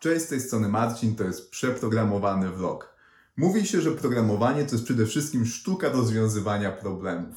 [0.00, 2.94] Cześć, z tej strony Marcin, to jest przeprogramowany vlog.
[3.36, 7.34] Mówi się, że programowanie to jest przede wszystkim sztuka rozwiązywania problemów.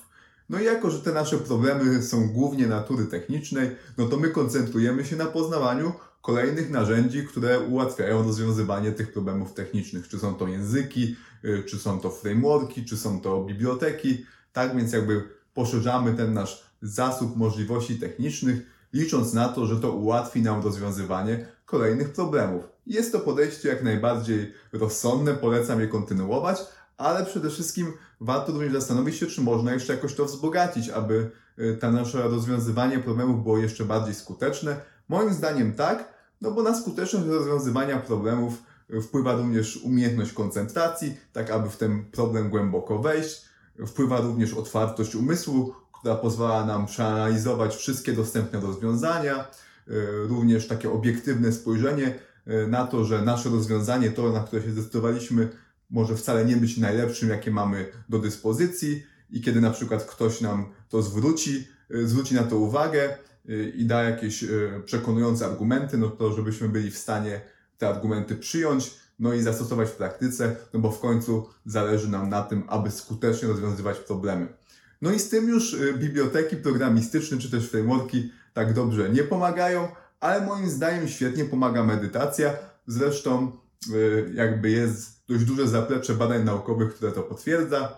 [0.49, 5.05] No i jako, że te nasze problemy są głównie natury technicznej, no to my koncentrujemy
[5.05, 10.07] się na poznawaniu kolejnych narzędzi, które ułatwiają rozwiązywanie tych problemów technicznych.
[10.07, 14.25] Czy są to języki, y, czy są to frameworki, czy są to biblioteki.
[14.53, 15.23] Tak więc jakby
[15.53, 22.13] poszerzamy ten nasz zasób możliwości technicznych, licząc na to, że to ułatwi nam rozwiązywanie kolejnych
[22.13, 22.63] problemów.
[22.85, 26.57] Jest to podejście jak najbardziej rozsądne, polecam je kontynuować,
[26.97, 31.77] ale przede wszystkim warto również zastanowić się, czy można jeszcze jakoś to wzbogacić, aby y,
[31.81, 34.81] to nasze rozwiązywanie problemów było jeszcze bardziej skuteczne.
[35.09, 38.53] Moim zdaniem tak, no bo na skuteczność rozwiązywania problemów
[38.93, 43.45] y, wpływa również umiejętność koncentracji, tak aby w ten problem głęboko wejść.
[43.87, 49.47] Wpływa również otwartość umysłu, która pozwala nam przeanalizować wszystkie dostępne rozwiązania,
[49.87, 49.91] y,
[50.27, 55.49] również takie obiektywne spojrzenie y, na to, że nasze rozwiązanie, to na które się zdecydowaliśmy,
[55.89, 60.65] może wcale nie być najlepszym, jakie mamy do dyspozycji i kiedy na przykład ktoś nam
[60.89, 63.17] to zwróci, y, zwróci na to uwagę
[63.75, 64.45] i da jakieś
[64.85, 67.41] przekonujące argumenty, no to żebyśmy byli w stanie
[67.77, 72.41] te argumenty przyjąć, no i zastosować w praktyce, no bo w końcu zależy nam na
[72.41, 74.47] tym, aby skutecznie rozwiązywać problemy.
[75.03, 79.87] No i z tym już y, biblioteki programistyczne czy też frameworki tak dobrze nie pomagają,
[80.19, 82.53] ale moim zdaniem świetnie pomaga medytacja.
[82.87, 83.51] Zresztą
[83.93, 87.97] y, jakby jest dość duże zaplecze badań naukowych, które to potwierdza.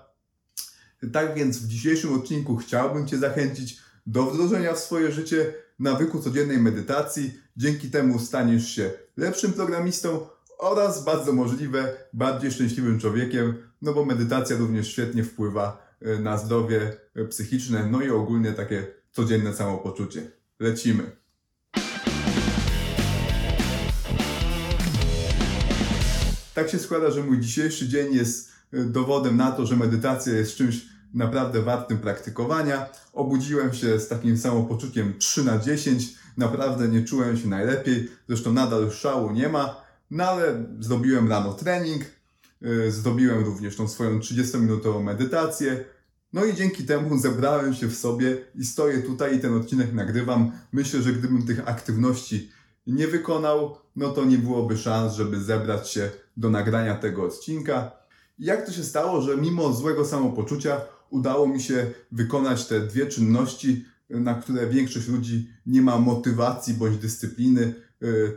[1.13, 6.57] Tak więc w dzisiejszym odcinku chciałbym Cię zachęcić do wdrożenia w swoje życie nawyku codziennej
[6.57, 7.39] medytacji.
[7.57, 14.57] Dzięki temu staniesz się lepszym programistą oraz bardzo możliwe bardziej szczęśliwym człowiekiem, no bo medytacja
[14.57, 15.84] również świetnie wpływa
[16.19, 20.31] na zdrowie y, psychiczne, no i ogólnie takie codzienne samopoczucie.
[20.59, 21.11] Lecimy.
[26.53, 30.55] Tak się składa, że mój dzisiejszy dzień jest y, dowodem na to, że medytacja jest
[30.55, 32.89] czymś naprawdę wartym praktykowania.
[33.13, 36.15] Obudziłem się z takim samopoczuciem 3 na 10.
[36.37, 38.09] Naprawdę nie czułem się najlepiej.
[38.27, 39.85] Zresztą nadal szału nie ma.
[40.11, 42.03] No ale zrobiłem rano trening.
[42.89, 45.85] Zrobiłem również tą swoją 30-minutową medytację.
[46.33, 50.51] No i dzięki temu zebrałem się w sobie i stoję tutaj i ten odcinek nagrywam.
[50.71, 52.49] Myślę, że gdybym tych aktywności
[52.87, 57.91] nie wykonał, no to nie byłoby szans, żeby zebrać się do nagrania tego odcinka.
[58.39, 63.85] Jak to się stało, że mimo złego samopoczucia udało mi się wykonać te dwie czynności,
[64.09, 67.73] na które większość ludzi nie ma motywacji bądź dyscypliny,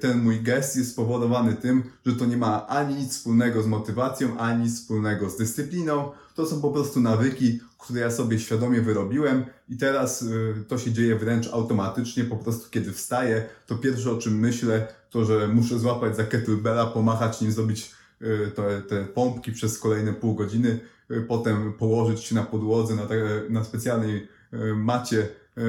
[0.01, 4.39] ten mój gest jest spowodowany tym, że to nie ma ani nic wspólnego z motywacją,
[4.39, 6.11] ani nic wspólnego z dyscypliną.
[6.35, 10.93] To są po prostu nawyki, które ja sobie świadomie wyrobiłem i teraz y, to się
[10.93, 12.25] dzieje wręcz automatycznie.
[12.25, 16.87] Po prostu kiedy wstaję, to pierwsze o czym myślę, to że muszę złapać za kettlebella,
[16.87, 17.93] pomachać nim, zrobić
[18.23, 20.81] y, te, te pompki przez kolejne pół godziny,
[21.29, 23.07] potem położyć się na podłodze na,
[23.51, 24.29] na specjalnej
[24.77, 25.29] macie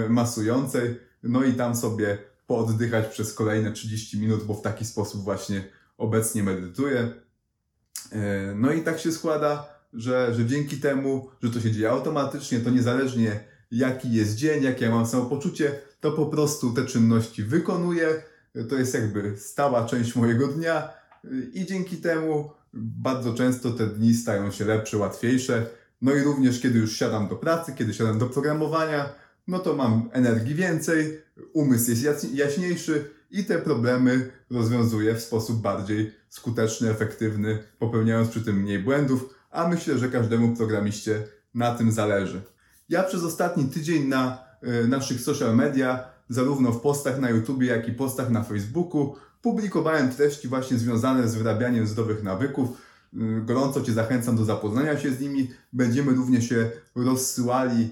[0.09, 2.17] masującej, no i tam sobie
[2.49, 5.63] pooddychać przez kolejne 30 minut, bo w taki sposób właśnie
[5.97, 7.13] obecnie medytuję.
[8.11, 12.59] E, no i tak się składa, że, że dzięki temu, że to się dzieje automatycznie,
[12.59, 13.39] to niezależnie
[13.71, 18.23] jaki jest dzień, jakie ja mam samopoczucie, to po prostu te czynności wykonuję.
[18.69, 20.89] To jest jakby stała część mojego dnia
[21.53, 25.65] i dzięki temu bardzo często te dni stają się lepsze, łatwiejsze.
[26.01, 29.09] No i również kiedy już siadam do pracy, kiedy siadam do programowania,
[29.49, 31.21] no to mam energii więcej,
[31.53, 38.61] umysł jest jaśniejszy i te problemy rozwiązuję w sposób bardziej skuteczny, efektywny, popełniając przy tym
[38.61, 41.23] mniej błędów, a myślę, że każdemu programiście
[41.53, 42.41] na tym zależy.
[42.89, 44.43] Ja przez ostatni tydzień na
[44.83, 50.11] y, naszych social media, zarówno w postach na YouTube, jak i postach na Facebooku, publikowałem
[50.11, 52.69] treści właśnie związane z wyrabianiem zdrowych nawyków.
[53.13, 55.51] Y, gorąco Cię zachęcam do zapoznania się z nimi.
[55.73, 57.89] Będziemy również się rozsyłali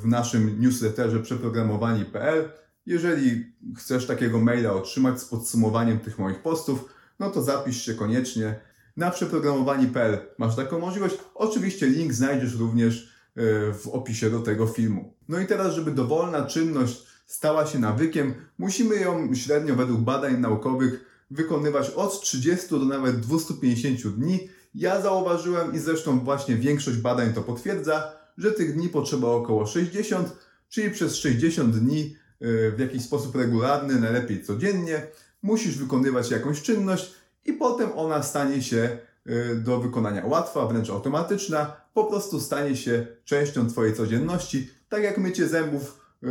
[0.00, 2.48] w naszym newsletterze przeprogramowani.pl.
[2.86, 6.84] Jeżeli chcesz takiego maila otrzymać z podsumowaniem tych moich postów,
[7.18, 8.60] no to zapisz się koniecznie
[8.96, 10.18] na przeprogramowani.pl.
[10.38, 11.16] Masz taką możliwość.
[11.34, 13.42] Oczywiście link znajdziesz również e,
[13.74, 15.14] w opisie do tego filmu.
[15.28, 21.15] No i teraz, żeby dowolna czynność stała się nawykiem, musimy ją średnio według badań naukowych
[21.30, 24.48] wykonywać od 30 do nawet 250 dni.
[24.74, 30.36] Ja zauważyłem i zresztą właśnie większość badań to potwierdza, że tych dni potrzeba około 60,
[30.68, 35.06] czyli przez 60 dni y, w jakiś sposób regularny, najlepiej codziennie,
[35.42, 37.12] musisz wykonywać jakąś czynność
[37.44, 40.26] i potem ona stanie się y, do wykonania.
[40.26, 46.28] Łatwa, wręcz automatyczna, po prostu stanie się częścią Twojej codzienności, tak jak mycie zębów y,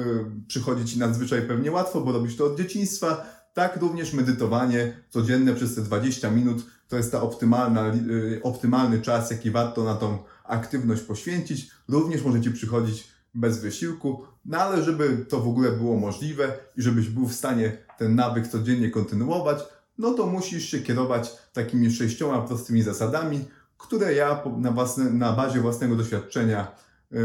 [0.48, 5.76] przychodzi Ci nadzwyczaj pewnie łatwo, bo robisz to od dzieciństwa, tak również medytowanie codzienne przez
[5.76, 11.02] te 20 minut to jest ta optymalna, y, optymalny czas, jaki warto na tą aktywność
[11.02, 11.72] poświęcić.
[11.88, 17.10] Również możecie przychodzić bez wysiłku, no ale żeby to w ogóle było możliwe i żebyś
[17.10, 19.60] był w stanie ten nawyk codziennie kontynuować,
[19.98, 23.46] no to musisz się kierować takimi sześcioma prostymi zasadami,
[23.78, 26.72] które ja na, własne, na bazie własnego doświadczenia
[27.12, 27.18] e,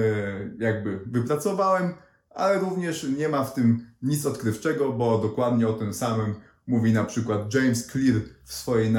[0.58, 1.94] jakby wypracowałem,
[2.30, 6.34] ale również nie ma w tym nic odkrywczego, bo dokładnie o tym samym
[6.66, 8.94] mówi na przykład James Clear w swojej,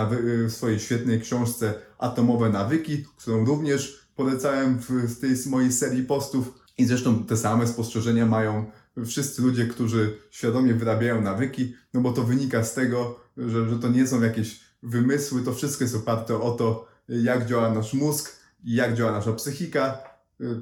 [0.48, 6.62] w swojej świetnej książce Atomowe Nawyki, którą również polecałem w, w tej mojej serii postów.
[6.78, 8.66] I zresztą te same spostrzeżenia mają
[9.06, 13.90] wszyscy ludzie, którzy świadomie wyrabiają nawyki, no bo to wynika z tego, że, że to
[13.90, 18.76] nie są jakieś wymysły, to wszystko jest oparte o to, jak działa nasz mózg i
[18.76, 19.98] jak działa nasza psychika.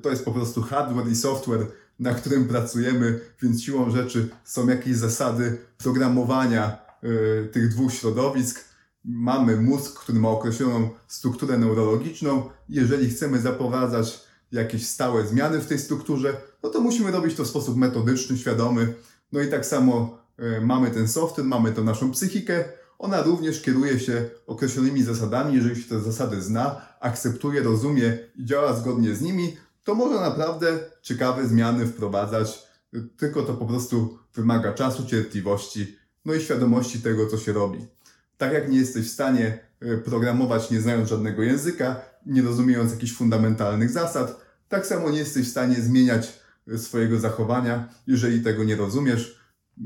[0.01, 1.67] To jest po prostu hardware i software,
[1.99, 8.65] na którym pracujemy, więc siłą rzeczy są jakieś zasady programowania y, tych dwóch środowisk.
[9.05, 12.49] Mamy mózg, który ma określoną strukturę neurologiczną.
[12.69, 17.47] Jeżeli chcemy zaprowadzać jakieś stałe zmiany w tej strukturze, no to musimy robić to w
[17.47, 18.93] sposób metodyczny, świadomy.
[19.31, 22.63] No i tak samo y, mamy ten software, mamy tą naszą psychikę.
[22.99, 25.55] Ona również kieruje się określonymi zasadami.
[25.55, 29.57] Jeżeli się te zasady zna, akceptuje, rozumie i działa zgodnie z nimi,
[29.89, 32.63] to może naprawdę ciekawe zmiany wprowadzać.
[33.17, 37.85] Tylko to po prostu wymaga czasu, cierpliwości, no i świadomości tego, co się robi.
[38.37, 43.13] Tak jak nie jesteś w stanie y, programować nie znając żadnego języka, nie rozumiejąc jakichś
[43.13, 48.75] fundamentalnych zasad, tak samo nie jesteś w stanie zmieniać y, swojego zachowania, jeżeli tego nie
[48.75, 49.39] rozumiesz.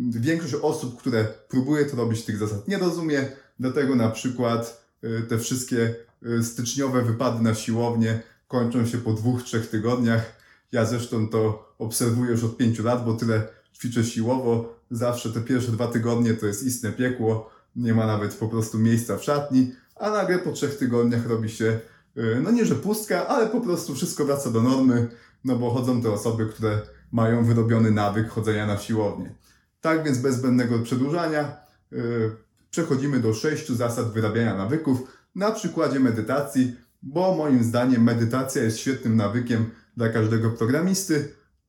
[0.09, 5.39] Większość osób, które próbuje to robić, tych zasad nie rozumie, dlatego na przykład y, te
[5.39, 5.95] wszystkie
[6.41, 8.21] styczniowe wypady na siłownię
[8.53, 10.33] kończą się po dwóch, trzech tygodniach.
[10.71, 14.75] Ja zresztą to obserwuję już od pięciu lat, bo tyle ćwiczę siłowo.
[14.91, 17.49] Zawsze te pierwsze dwa tygodnie to jest istne piekło.
[17.75, 21.79] Nie ma nawet po prostu miejsca w szatni, a nagle po trzech tygodniach robi się,
[22.17, 25.07] y, no nie że pustka, ale po prostu wszystko wraca do normy,
[25.45, 29.35] no bo chodzą te osoby, które mają wyrobiony nawyk chodzenia na siłownię.
[29.81, 31.57] Tak więc bez zbędnego przedłużania
[31.93, 32.31] y,
[32.71, 34.99] przechodzimy do sześciu zasad wyrabiania nawyków
[35.35, 39.65] na przykładzie medytacji, bo moim zdaniem medytacja jest świetnym nawykiem
[39.97, 41.15] dla każdego programisty,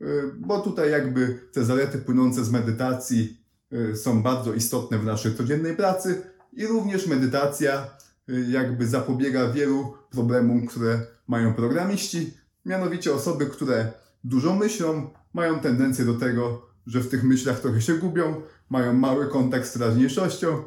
[0.03, 0.07] y,
[0.39, 3.41] bo tutaj jakby te zalety płynące z medytacji
[3.73, 6.23] y, są bardzo istotne w naszej codziennej pracy
[6.53, 7.91] i również medytacja
[8.29, 12.35] y, jakby zapobiega wielu problemom, które mają programiści,
[12.65, 13.93] mianowicie osoby, które
[14.25, 19.29] dużo myślą, mają tendencję do tego, że w tych myślach trochę się gubią, mają mały
[19.29, 20.65] kontakt z teraźniejszością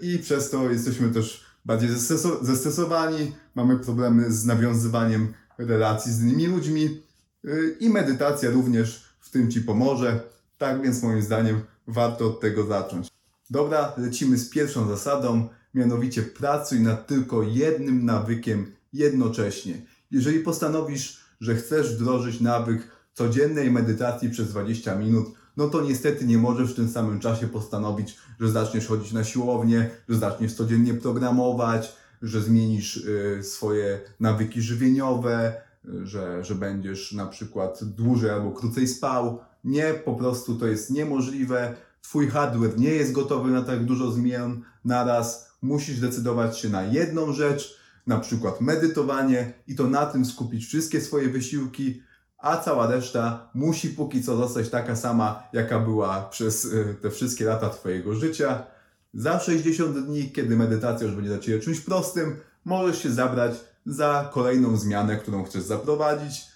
[0.00, 6.46] i przez to jesteśmy też bardziej zestreso- zestresowani, mamy problemy z nawiązywaniem relacji z innymi
[6.46, 7.02] ludźmi
[7.44, 10.20] y, i medytacja również w tym Ci pomoże.
[10.58, 13.08] Tak więc moim zdaniem warto od tego zacząć.
[13.50, 19.82] Dobra, lecimy z pierwszą zasadą, mianowicie pracuj nad tylko jednym nawykiem jednocześnie.
[20.10, 22.82] Jeżeli postanowisz, że chcesz wdrożyć nawyk
[23.14, 25.26] codziennej medytacji przez 20 minut,
[25.56, 29.90] no to niestety nie możesz w tym samym czasie postanowić, że zaczniesz chodzić na siłownię,
[30.08, 35.54] że zaczniesz codziennie programować, że zmienisz y, swoje nawyki żywieniowe,
[36.02, 39.38] że, że będziesz na przykład dłużej albo krócej spał.
[39.64, 41.74] Nie, po prostu to jest niemożliwe.
[42.02, 45.50] Twój hardware nie jest gotowy na tak dużo zmian naraz.
[45.62, 47.76] Musisz decydować się na jedną rzecz,
[48.06, 52.02] na przykład medytowanie i to na tym skupić wszystkie swoje wysiłki,
[52.46, 57.44] a cała reszta musi póki co zostać taka sama, jaka była przez y, te wszystkie
[57.44, 58.66] lata Twojego życia.
[59.14, 63.52] Za 60 dni, kiedy medytacja już będzie dla Ciebie czymś prostym, możesz się zabrać
[63.86, 66.46] za kolejną zmianę, którą chcesz zaprowadzić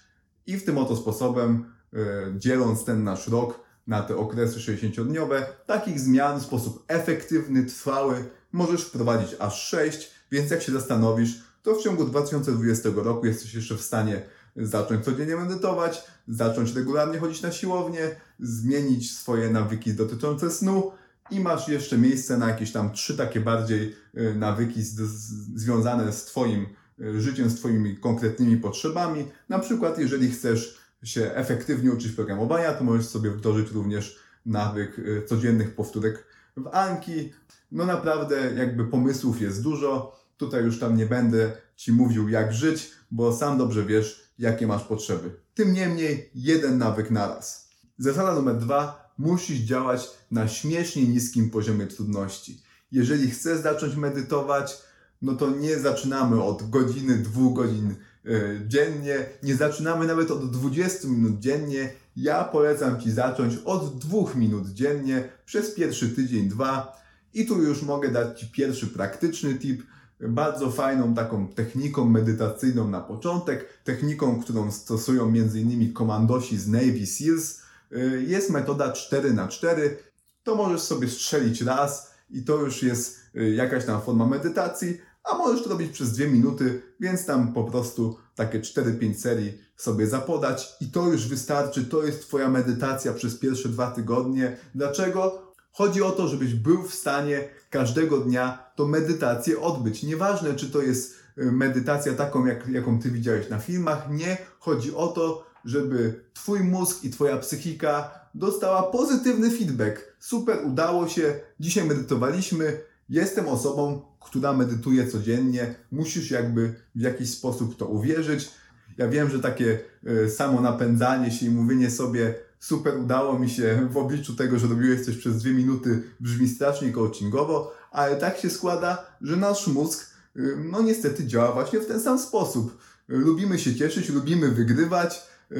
[0.47, 1.97] i w tym oto sposobem, y,
[2.37, 8.81] dzieląc ten nasz rok na te okresy 60-dniowe, takich zmian w sposób efektywny, trwały możesz
[8.81, 13.81] wprowadzić aż 6, więc jak się zastanowisz, to w ciągu 2020 roku jesteś jeszcze w
[13.81, 14.21] stanie
[14.55, 20.91] zacząć codziennie medytować, zacząć regularnie chodzić na siłownię, zmienić swoje nawyki dotyczące snu
[21.31, 26.13] i masz jeszcze miejsce na jakieś tam trzy takie bardziej y, nawyki z, z, związane
[26.13, 26.65] z Twoim
[27.01, 29.25] y, życiem, z Twoimi konkretnymi potrzebami.
[29.49, 35.25] Na przykład, jeżeli chcesz się efektywnie uczyć programowania, to możesz sobie wdrożyć również nawyk y,
[35.29, 36.25] codziennych powtórek
[36.57, 37.33] w Anki.
[37.71, 40.20] No naprawdę, jakby pomysłów jest dużo.
[40.41, 44.83] Tutaj już tam nie będę Ci mówił, jak żyć, bo sam dobrze wiesz, jakie masz
[44.83, 45.31] potrzeby.
[45.53, 47.69] Tym niemniej, jeden nawyk naraz.
[47.97, 49.11] Zasada numer dwa.
[49.17, 52.61] Musisz działać na śmiesznie niskim poziomie trudności.
[52.91, 54.77] Jeżeli chcesz zacząć medytować,
[55.21, 61.07] no to nie zaczynamy od godziny, dwóch godzin yy, dziennie, nie zaczynamy nawet od 20
[61.07, 61.93] minut dziennie.
[62.15, 67.01] Ja polecam Ci zacząć od dwóch minut dziennie przez pierwszy tydzień, dwa.
[67.33, 69.83] I tu już mogę dać Ci pierwszy praktyczny tip,
[70.27, 75.93] bardzo fajną taką techniką medytacyjną na początek, techniką, którą stosują m.in.
[75.93, 77.61] komandosi z Navy SEALs,
[77.91, 79.97] y, jest metoda 4 na 4
[80.43, 85.37] To możesz sobie strzelić raz i to już jest y, jakaś tam forma medytacji, a
[85.37, 90.75] możesz to robić przez 2 minuty, więc tam po prostu takie 4-5 serii sobie zapodać
[90.81, 91.85] i to już wystarczy.
[91.85, 94.57] To jest Twoja medytacja przez pierwsze dwa tygodnie.
[94.75, 95.50] Dlaczego?
[95.71, 100.03] Chodzi o to, żebyś był w stanie każdego dnia tą medytację odbyć.
[100.03, 104.07] Nieważne, czy to jest y, medytacja taką, jak, jaką ty widziałeś na filmach.
[104.09, 104.37] Nie.
[104.59, 110.15] Chodzi o to, żeby twój mózg i twoja psychika dostała pozytywny feedback.
[110.19, 111.39] Super, udało się.
[111.59, 112.81] Dzisiaj medytowaliśmy.
[113.09, 115.75] Jestem osobą, która medytuje codziennie.
[115.91, 118.49] Musisz jakby w jakiś sposób to uwierzyć.
[118.97, 123.87] Ja wiem, że takie y, samo napędzanie się i mówienie sobie super udało mi się
[123.91, 128.49] w obliczu tego, że robiłeś coś przez dwie minuty, brzmi strasznie coachingowo, ale tak się
[128.49, 132.77] składa, że nasz mózg, y, no niestety działa właśnie w ten sam sposób.
[133.07, 135.57] Lubimy się cieszyć, lubimy wygrywać y,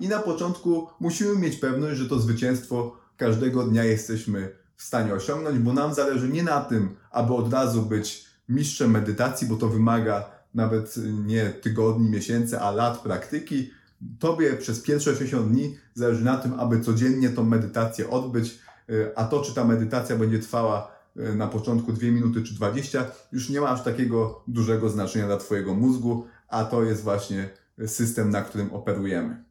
[0.00, 5.58] i na początku musimy mieć pewność, że to zwycięstwo każdego dnia jesteśmy w stanie osiągnąć,
[5.58, 10.30] bo nam zależy nie na tym, aby od razu być mistrzem medytacji, bo to wymaga
[10.54, 10.94] nawet
[11.26, 13.70] nie tygodni, miesięcy, a lat praktyki,
[14.18, 18.58] Tobie przez pierwsze 60 dni zależy na tym, aby codziennie tą medytację odbyć,
[18.90, 23.06] y, a to, czy ta medytacja będzie trwała y, na początku 2 minuty czy 20,
[23.32, 27.50] już nie ma aż takiego dużego znaczenia dla Twojego mózgu, a to jest właśnie
[27.86, 29.44] system, na którym operujemy.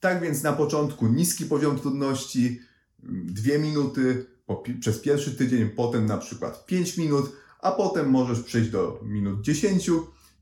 [0.00, 2.60] Tak więc na początku niski poziom trudności,
[3.02, 8.70] 2 minuty po, przez pierwszy tydzień, potem na przykład 5 minut, a potem możesz przejść
[8.70, 9.90] do minut 10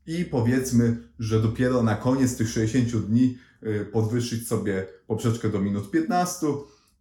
[0.07, 3.48] i powiedzmy, że dopiero na koniec tych 60 dni Y,
[3.91, 6.47] podwyższyć sobie poprzeczkę do minut 15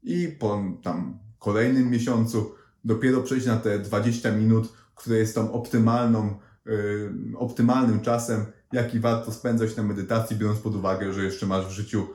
[0.02, 6.38] i po tam kolejnym miesiącu dopiero przejść na te 20 minut, które jest tą optymalną,
[6.66, 11.70] yy, optymalnym czasem, jaki warto spędzać na medytacji, biorąc pod uwagę, że jeszcze masz w
[11.70, 12.06] życiu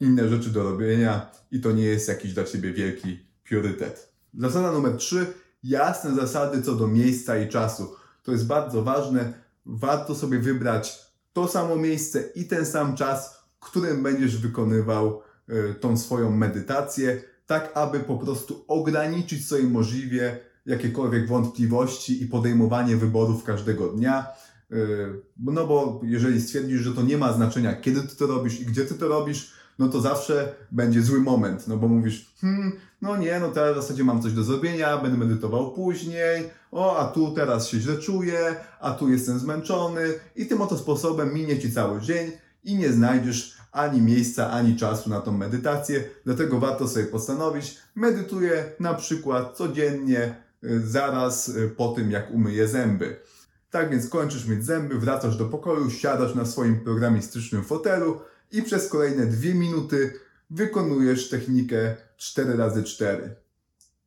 [0.00, 4.12] inne rzeczy do robienia i to nie jest jakiś dla Ciebie wielki priorytet.
[4.38, 5.26] Zasada numer 3.
[5.62, 7.96] Jasne zasady co do miejsca i czasu.
[8.22, 9.32] To jest bardzo ważne.
[9.66, 15.96] Warto sobie wybrać to samo miejsce i ten sam czas, którym będziesz wykonywał e, tą
[15.96, 23.88] swoją medytację, tak aby po prostu ograniczyć sobie możliwie jakiekolwiek wątpliwości i podejmowanie wyborów każdego
[23.88, 24.26] dnia.
[24.72, 24.76] E,
[25.38, 28.84] no bo jeżeli stwierdzisz, że to nie ma znaczenia, kiedy ty to robisz i gdzie
[28.84, 33.40] ty to robisz, no to zawsze będzie zły moment, no bo mówisz, hmm, no nie,
[33.40, 37.68] no teraz w zasadzie mam coś do zrobienia, będę medytował później, o, a tu teraz
[37.68, 42.32] się źle czuję, a tu jestem zmęczony i tym oto sposobem minie Ci cały dzień
[42.64, 46.04] i nie znajdziesz ani miejsca, ani czasu na tą medytację.
[46.24, 52.68] Dlatego warto sobie postanowić, medytuję na przykład codziennie, y, zaraz y, po tym, jak umyję
[52.68, 53.16] zęby.
[53.70, 58.20] Tak więc kończysz mieć zęby, wracasz do pokoju, siadasz na swoim programistycznym fotelu
[58.52, 60.12] i przez kolejne dwie minuty
[60.50, 63.18] wykonujesz technikę 4x4.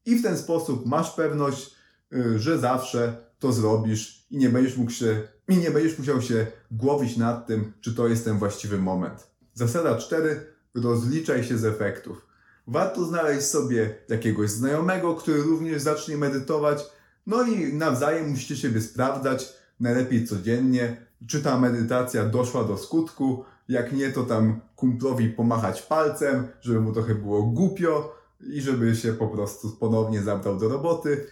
[0.05, 1.75] I w ten sposób masz pewność,
[2.13, 6.47] y, że zawsze to zrobisz i nie będziesz mógł się i nie będziesz musiał się
[6.71, 9.28] głowić nad tym, czy to jest ten właściwy moment.
[9.59, 10.45] Zasada 4.
[10.75, 12.27] Rozliczaj się z efektów.
[12.67, 16.85] Warto znaleźć sobie jakiegoś znajomego, który również zacznie medytować,
[17.27, 20.97] no i nawzajem musicie siebie sprawdzać, najlepiej codziennie,
[21.27, 26.93] czy ta medytacja doszła do skutku, jak nie, to tam kumplowi pomachać palcem, żeby mu
[26.93, 31.25] trochę było głupio i żeby się po prostu ponownie zabrał do roboty.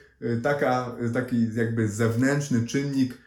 [0.44, 3.18] Taka, taki jakby zewnętrzny czynnik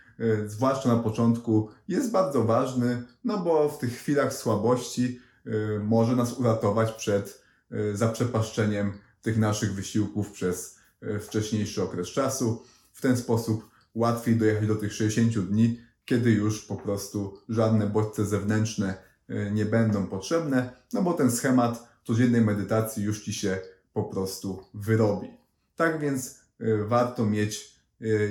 [0.46, 6.32] zwłaszcza na początku, jest bardzo ważny, no bo w tych chwilach słabości e, może nas
[6.32, 10.80] uratować przed e, zaprzepaszczeniem tych naszych wysiłków przez
[11.20, 12.62] wcześniejszy okres czasu.
[12.92, 18.26] W ten sposób łatwiej dojechać do tych 60 dni, kiedy już po prostu żadne bodźce
[18.26, 18.94] zewnętrzne
[19.52, 23.58] nie będą potrzebne, no bo ten schemat codziennej medytacji już Ci się
[23.92, 25.28] po prostu wyrobi.
[25.76, 26.40] Tak więc
[26.86, 27.76] warto mieć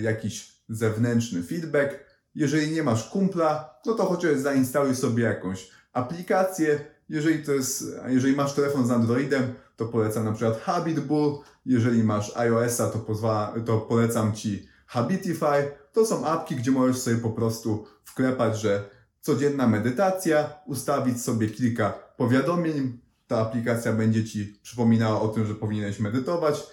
[0.01, 1.99] jakiś zewnętrzny feedback.
[2.35, 6.79] Jeżeli nie masz kumpla, no to chociaż zainstaluj sobie jakąś aplikację.
[7.09, 11.37] Jeżeli, to jest, jeżeli masz telefon z Androidem, to polecam na przykład Habitbull.
[11.65, 15.71] Jeżeli masz iOS-a, to, pozwala, to polecam Ci Habitify.
[15.93, 18.89] To są apki, gdzie możesz sobie po prostu wklepać, że
[19.21, 22.99] codzienna medytacja, ustawić sobie kilka powiadomień.
[23.27, 26.63] Ta aplikacja będzie Ci przypominała o tym, że powinieneś medytować.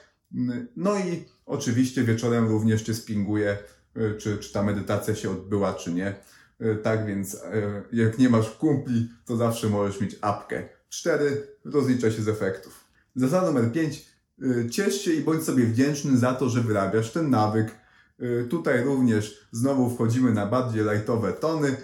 [0.76, 3.58] No i oczywiście wieczorem również Cię spinguje
[4.18, 6.14] czy, czy ta medytacja się odbyła, czy nie.
[6.60, 10.68] E, tak więc, e, jak nie masz kumpli, to zawsze możesz mieć apkę.
[10.88, 11.46] 4.
[11.64, 12.84] Rozlicza się z efektów.
[13.16, 14.06] Zasada numer 5.
[14.42, 17.86] y, ciesz się i bądź sobie wdzięczny za to, że wyrabiasz ten nawyk.
[18.50, 21.76] Tutaj również znowu wchodzimy na bardziej lightowe tony.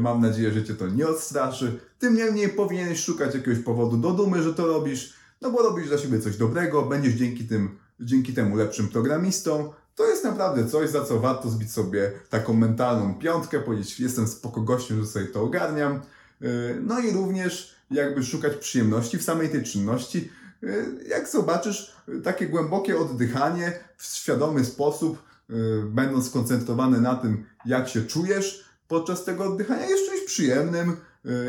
[0.00, 1.80] Mam nadzieję, że Cię to nie odstraszy.
[1.98, 5.98] Tym niemniej powinieneś szukać jakiegoś powodu do dumy, że to robisz, no bo robisz dla
[5.98, 9.72] siebie coś dobrego, będziesz dzięki, tym, dzięki temu lepszym programistą.
[9.94, 14.60] To jest naprawdę coś, za co warto zbić sobie taką mentalną piątkę, powiedzieć, jestem spoko
[14.60, 16.00] gościem, że sobie to ogarniam.
[16.42, 20.30] Y, No i również jakby szukać przyjemności w samej tej czynności.
[20.62, 25.54] Y, Jak zobaczysz, takie głębokie oddychanie w świadomy sposób, y,
[25.86, 30.96] będąc skoncentrowany na tym, jak się czujesz podczas tego oddychania, jest czymś przyjemnym,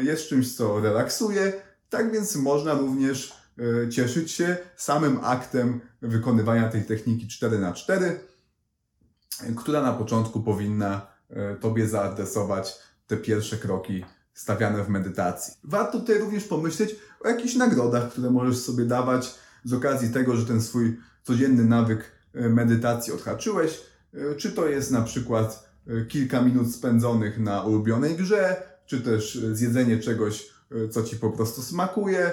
[0.02, 1.54] jest czymś, co relaksuje.
[1.90, 3.34] Tak więc można również
[3.92, 8.20] cieszyć się samym aktem wykonywania tej techniki 4x4, y,
[9.58, 15.54] która na początku powinna y, Tobie zaadresować te pierwsze kroki stawiane w medytacji.
[15.63, 20.46] Warto tutaj również pomyśleć o jakichś nagrodach, które możesz sobie dawać z okazji tego, że
[20.46, 23.82] ten swój codzienny nawyk e, medytacji odhaczyłeś.
[24.13, 29.36] E, Czy to jest na przykład e, kilka minut spędzonych na ulubionej grze, czy też
[29.36, 30.50] e, zjedzenie czegoś,
[30.86, 32.32] e, co ci po prostu smakuje,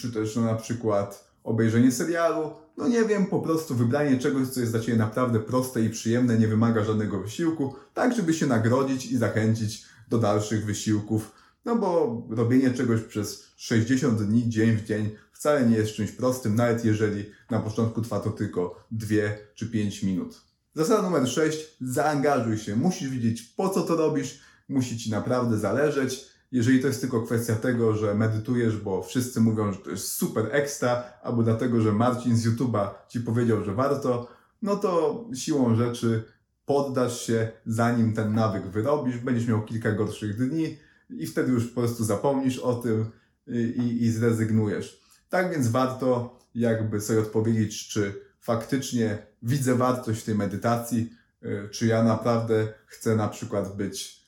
[0.00, 2.63] czy też no, na przykład obejrzenie serialu.
[2.76, 6.38] No nie wiem, po prostu wybranie czegoś, co jest dla Ciebie naprawdę proste i przyjemne,
[6.38, 11.32] nie wymaga żadnego wysiłku, tak żeby się nagrodzić i zachęcić do dalszych wysiłków.
[11.64, 16.54] No bo robienie czegoś przez 60 dni, dzień w dzień, wcale nie jest czymś prostym,
[16.54, 19.16] nawet jeżeli na początku trwa to tylko 2
[19.54, 20.40] czy 5 minut.
[20.74, 21.76] Zasada numer 6.
[21.80, 22.76] Zaangażuj się.
[22.76, 26.26] Musisz wiedzieć, po co to robisz, musi Ci naprawdę zależeć.
[26.54, 30.48] Jeżeli to jest tylko kwestia tego, że medytujesz, bo wszyscy mówią, że to jest super
[30.52, 34.28] ekstra, albo dlatego, że Marcin z YouTube'a Ci powiedział, że warto,
[34.62, 36.24] no to siłą rzeczy
[36.66, 40.78] poddasz się, zanim ten nawyk wyrobisz, będziesz miał kilka gorszych dni
[41.10, 43.10] i wtedy już po prostu zapomnisz o tym
[43.46, 45.00] i, i, zrezygnujesz.
[45.28, 52.02] Tak więc warto jakby sobie odpowiedzieć, czy faktycznie widzę wartość tej medytacji, y, czy ja
[52.02, 54.23] naprawdę chcę na przykład być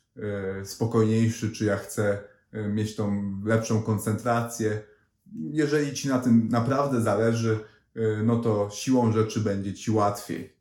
[0.65, 2.19] spokojniejszy, czy ja chcę
[2.55, 4.83] y, mieć tą lepszą koncentrację.
[5.51, 7.59] Jeżeli Ci na tym naprawdę zależy,
[7.97, 10.57] y, no to siłą rzeczy będzie Ci łatwiej.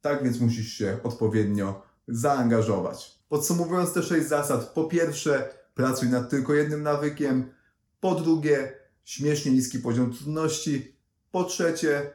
[0.00, 3.18] Tak więc musisz się odpowiednio zaangażować.
[3.28, 7.50] Podsumowując te sześć zasad, po pierwsze, pracuj nad tylko jednym nawykiem.
[8.00, 8.72] Po drugie,
[9.04, 10.96] śmiesznie niski poziom trudności.
[11.30, 12.10] Po trzecie,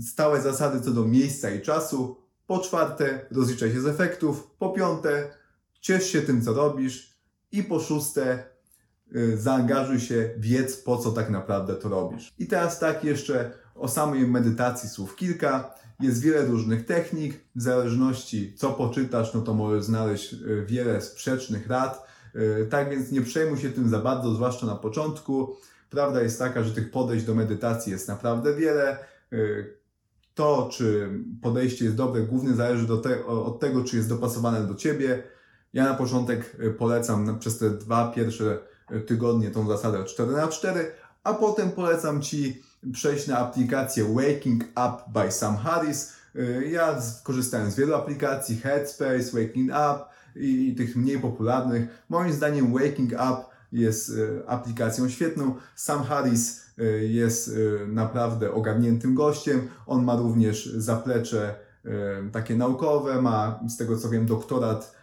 [0.00, 2.16] stałe zasady co do miejsca i czasu.
[2.46, 4.50] Po czwarte, rozliczaj się z efektów.
[4.58, 5.30] Po piąte,
[5.80, 7.20] ciesz się tym, co robisz.
[7.52, 8.44] I po szóste,
[9.12, 12.32] yy, zaangażuj się, wiedz po co tak naprawdę to robisz.
[12.38, 15.74] I teraz tak jeszcze o samej medytacji słów kilka.
[16.00, 21.66] Jest wiele różnych technik, w zależności co poczytasz, no to możesz znaleźć y, wiele sprzecznych
[21.68, 22.06] rad.
[22.36, 25.56] Y, Tak więc nie przejmuj się tym za bardzo, zwłaszcza na początku.
[25.90, 28.98] Prawda jest taka, że tych podejść do medytacji jest naprawdę wiele.
[29.32, 29.80] Y,
[30.34, 31.10] To, czy
[31.42, 35.22] podejście jest dobre, głównie zależy te, od tego, czy jest dopasowane do Ciebie.
[35.72, 38.58] Ja na początek y, polecam przez te dwa pierwsze
[38.92, 40.92] y, tygodnie tą zasadę 4 na 4
[41.24, 46.12] a potem polecam Ci przejść na aplikację Waking Up by Sam Harris.
[46.36, 50.04] Y, Ja korzystałem z wielu aplikacji, Headspace, Waking Up
[50.36, 52.04] i, tych mniej popularnych.
[52.08, 54.12] Moim zdaniem Waking Up jest
[54.46, 55.54] aplikacją świetną.
[55.74, 56.64] Sam Harris
[57.00, 57.50] jest
[57.88, 59.68] naprawdę ogarniętym gościem.
[59.86, 61.54] On ma również zaplecze
[62.32, 64.99] takie naukowe, ma z tego co wiem doktorat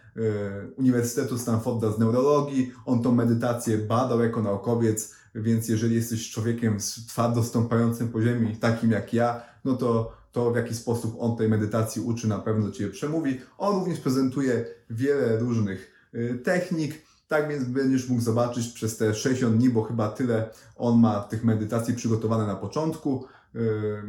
[0.76, 2.72] Uniwersytetu Stanforda z neurologii.
[2.86, 6.78] On tą medytację badał jako naukowiec, więc jeżeli jesteś człowiekiem
[7.08, 11.48] twardo stąpającym po ziemi, takim jak ja, no to to w jaki sposób on tej
[11.48, 13.40] medytacji uczy na pewno Ciebie przemówi.
[13.58, 19.56] On również prezentuje wiele różnych y, technik, tak więc będziesz mógł zobaczyć przez te 60
[19.56, 23.58] dni, bo chyba tyle on ma tych medytacji przygotowane na początku, y,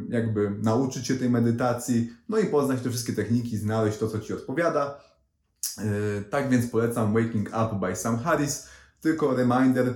[0.08, 4.32] jakby nauczyć się tej medytacji, no i poznać te wszystkie techniki, znaleźć to, co Ci
[4.32, 5.09] odpowiada.
[5.78, 8.68] Y, Tak więc polecam Waking Up by Sam Harris.
[9.00, 9.94] Tylko reminder,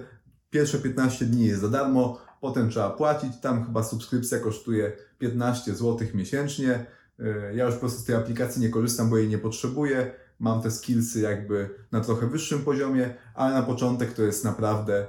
[0.51, 3.41] pierwsze 15 dni jest za darmo, potem trzeba płacić.
[3.41, 6.87] Tam chyba subskrypcja kosztuje 15 zł miesięcznie.
[7.21, 10.11] Y, Ja już po prostu z tej aplikacji nie korzystam, bo jej nie potrzebuję.
[10.39, 15.07] Mam te skillsy jakby na trochę wyższym poziomie, ale na początek to jest naprawdę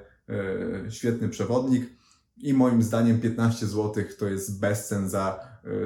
[0.88, 1.90] y, świetny przewodnik.
[2.38, 5.40] I moim zdaniem 15 zł to jest bezcen za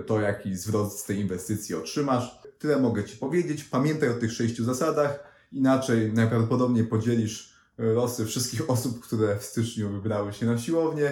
[0.08, 2.39] to, jaki zwrot z tej inwestycji otrzymasz.
[2.60, 3.64] Tyle mogę Ci powiedzieć.
[3.64, 9.90] Pamiętaj o tych sześciu zasadach, inaczej najprawdopodobniej podzielisz y, losy wszystkich osób, które w styczniu
[9.90, 11.12] wybrały się na siłownię.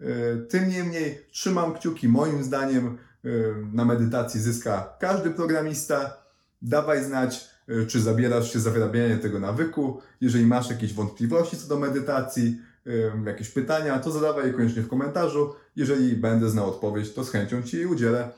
[0.00, 2.08] Y, Tym niemniej trzymam kciuki.
[2.08, 6.16] Moim zdaniem y, na medytacji zyska każdy programista.
[6.62, 7.48] Dawaj znać,
[7.88, 10.00] czy zabierasz się za wyrabianie tego nawyku.
[10.20, 12.60] Jeżeli masz jakieś wątpliwości co do medytacji,
[13.26, 15.54] jakieś pytania, to zadawaj je koniecznie w komentarzu.
[15.76, 18.28] Jeżeli będę znał odpowiedź, to z chęcią Ci jej udzielę.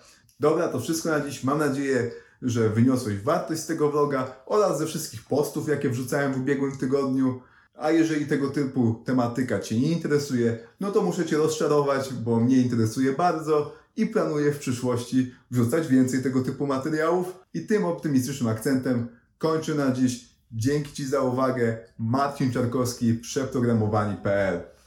[0.40, 1.44] Dobra, to wszystko na dziś.
[1.44, 2.10] Mam nadzieję,
[2.42, 7.40] że wyniosłeś wartość z tego vloga oraz ze wszystkich postów, jakie wrzucałem w ubiegłym tygodniu.
[7.74, 12.56] A jeżeli tego typu tematyka Cię nie interesuje, no to muszę Cię rozczarować, bo mnie
[12.56, 17.26] interesuje bardzo i planuję w przyszłości wrzucać więcej tego typu materiałów.
[17.54, 20.28] I tym optymistycznym akcentem kończę na dziś.
[20.52, 21.78] Dzięki Ci za uwagę.
[21.98, 24.77] Marcin Czarkowski, przeprogramowani.pl